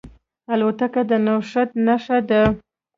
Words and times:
الوتکه 0.53 1.01
د 1.09 1.11
نوښت 1.25 1.69
نښه 1.85 2.17
ده. 2.29 2.41